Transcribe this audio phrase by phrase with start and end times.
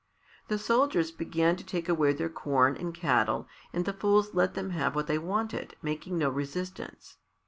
[0.47, 4.71] The soldiers began to take away their corn and cattle and the fools let them
[4.71, 7.17] have what they wanted, making no resistance.